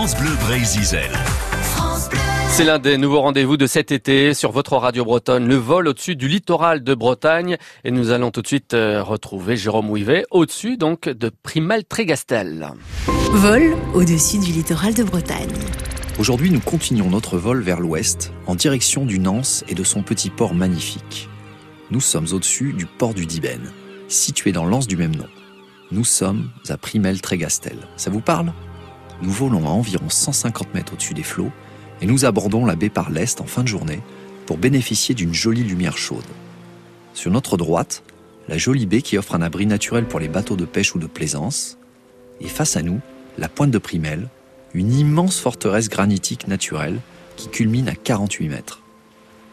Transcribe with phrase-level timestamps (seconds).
[0.00, 1.10] France Bleu Brésil.
[2.48, 6.16] C'est l'un des nouveaux rendez-vous de cet été sur votre radio bretonne, le vol au-dessus
[6.16, 7.58] du littoral de Bretagne.
[7.84, 12.70] Et nous allons tout de suite euh, retrouver Jérôme Ouivet au-dessus donc de Primal Trégastel.
[13.32, 15.52] Vol au-dessus du littoral de Bretagne.
[16.18, 20.30] Aujourd'hui, nous continuons notre vol vers l'ouest, en direction du Nance et de son petit
[20.30, 21.28] port magnifique.
[21.90, 23.70] Nous sommes au-dessus du port du Diben,
[24.08, 25.28] situé dans l'anse du même nom.
[25.92, 27.76] Nous sommes à Primel Trégastel.
[27.98, 28.54] Ça vous parle?
[29.22, 31.50] Nous volons à environ 150 mètres au-dessus des flots
[32.00, 34.00] et nous abordons la baie par l'est en fin de journée
[34.46, 36.24] pour bénéficier d'une jolie lumière chaude.
[37.14, 38.02] Sur notre droite,
[38.48, 41.06] la jolie baie qui offre un abri naturel pour les bateaux de pêche ou de
[41.06, 41.78] plaisance,
[42.40, 43.00] et face à nous,
[43.38, 44.28] la pointe de Primel,
[44.74, 47.00] une immense forteresse granitique naturelle
[47.36, 48.82] qui culmine à 48 mètres.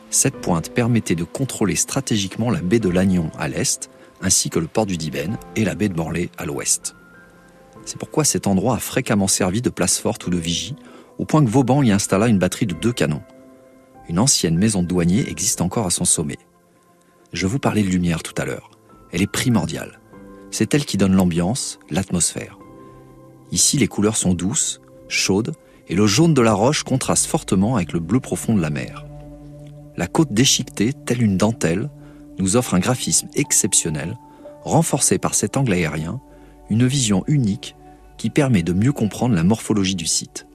[0.09, 3.89] Cette pointe permettait de contrôler stratégiquement la baie de Lannion à l'est,
[4.21, 6.96] ainsi que le port du Diben et la baie de Morlaix à l'ouest.
[7.85, 10.75] C'est pourquoi cet endroit a fréquemment servi de place forte ou de vigie
[11.17, 13.23] au point que Vauban y installa une batterie de deux canons.
[14.09, 16.37] Une ancienne maison de douanier existe encore à son sommet.
[17.33, 18.71] Je vous parlais de lumière tout à l'heure.
[19.11, 19.99] Elle est primordiale.
[20.51, 22.57] C'est elle qui donne l'ambiance, l'atmosphère.
[23.51, 25.53] Ici, les couleurs sont douces, chaudes,
[25.89, 29.05] et le jaune de la roche contraste fortement avec le bleu profond de la mer.
[29.95, 31.89] La côte déchiquetée, telle une dentelle,
[32.39, 34.17] nous offre un graphisme exceptionnel,
[34.63, 36.19] renforcé par cet angle aérien,
[36.69, 37.75] une vision unique
[38.17, 40.47] qui permet de mieux comprendre la morphologie du site.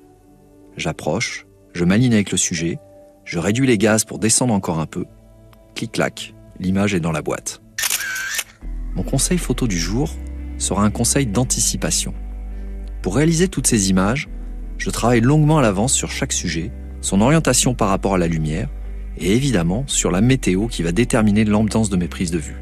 [0.76, 2.78] J'approche, je m'aligne avec le sujet,
[3.24, 5.04] je réduis les gaz pour descendre encore un peu.
[5.74, 7.62] Clic-clac, l'image est dans la boîte.
[8.94, 10.10] Mon conseil photo du jour
[10.58, 12.14] sera un conseil d'anticipation.
[13.00, 14.28] Pour réaliser toutes ces images,
[14.78, 18.68] je travaille longuement à l'avance sur chaque sujet, son orientation par rapport à la lumière,
[19.18, 22.56] et évidemment sur la météo qui va déterminer l'ambiance de mes prises de vue.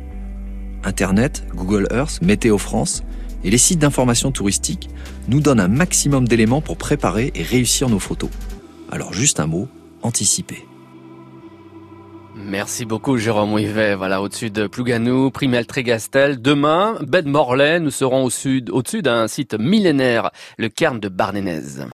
[0.85, 3.03] Internet, Google Earth, Météo France
[3.45, 4.89] et les sites d'information touristique
[5.29, 8.31] nous donnent un maximum d'éléments pour préparer et réussir nos photos.
[8.91, 9.69] Alors juste un mot,
[10.03, 10.67] anticiper.
[12.35, 13.95] Merci beaucoup Jérôme Ouivet.
[13.95, 16.41] Voilà, au-dessus de Plouganou, Primel Trégastel.
[16.41, 21.09] Demain, baie de Morlaix, nous serons au sud, au-dessus d'un site millénaire, le cairn de
[21.09, 21.85] Barnénez.